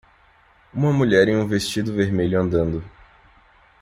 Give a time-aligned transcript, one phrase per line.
[0.73, 2.83] Uma mulher em um vestido vermelho andando.